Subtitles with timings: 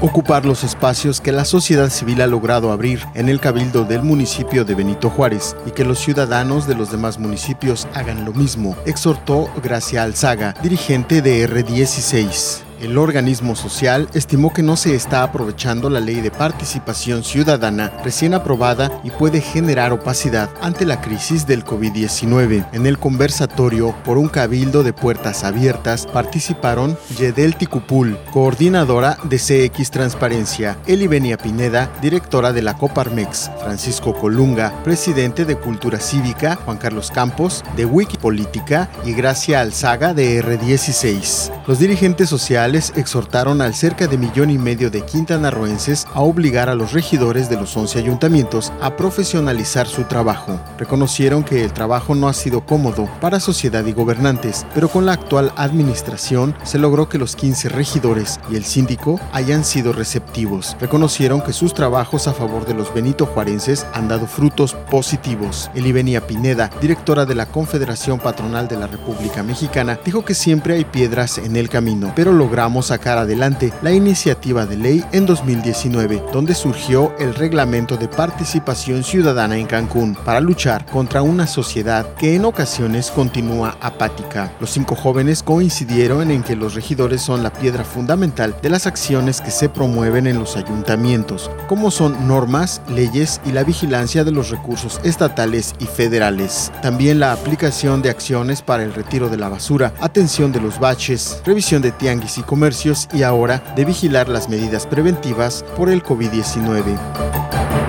[0.00, 4.64] ocupar los espacios que la sociedad civil ha logrado abrir en el cabildo del municipio
[4.64, 9.50] de Benito Juárez y que los ciudadanos de los demás municipios hagan lo mismo, exhortó
[9.62, 12.67] Gracia Alzaga, dirigente de R16.
[12.80, 18.34] El organismo social estimó que no se está aprovechando la ley de participación ciudadana recién
[18.34, 22.68] aprobada y puede generar opacidad ante la crisis del COVID-19.
[22.72, 29.90] En el conversatorio por un cabildo de puertas abiertas participaron Yedel Ticupul, coordinadora de CX
[29.90, 37.10] Transparencia, Elibenia Pineda, directora de la Coparmex, Francisco Colunga, presidente de Cultura Cívica, Juan Carlos
[37.10, 41.50] Campos, de Wikipolítica y Gracia Alzaga de R16.
[41.66, 46.74] Los dirigentes sociales exhortaron al cerca de millón y medio de quintanarroenses a obligar a
[46.74, 50.60] los regidores de los 11 ayuntamientos a profesionalizar su trabajo.
[50.76, 55.12] Reconocieron que el trabajo no ha sido cómodo para sociedad y gobernantes, pero con la
[55.12, 60.76] actual administración se logró que los 15 regidores y el síndico hayan sido receptivos.
[60.78, 65.70] Reconocieron que sus trabajos a favor de los benito juarenses han dado frutos positivos.
[65.74, 70.84] Elivenia Pineda, directora de la Confederación Patronal de la República Mexicana, dijo que siempre hay
[70.84, 76.24] piedras en el camino, pero logró logramos sacar adelante la iniciativa de ley en 2019,
[76.32, 82.34] donde surgió el Reglamento de Participación Ciudadana en Cancún para luchar contra una sociedad que
[82.34, 84.50] en ocasiones continúa apática.
[84.58, 89.40] Los cinco jóvenes coincidieron en que los regidores son la piedra fundamental de las acciones
[89.40, 94.50] que se promueven en los ayuntamientos, como son normas, leyes y la vigilancia de los
[94.50, 96.72] recursos estatales y federales.
[96.82, 101.40] También la aplicación de acciones para el retiro de la basura, atención de los baches,
[101.46, 107.87] revisión de tianguis y comercios y ahora de vigilar las medidas preventivas por el COVID-19.